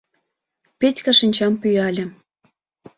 —Петька 0.79 1.11
шинчам 1.19 1.53
пӱяле. 1.61 2.05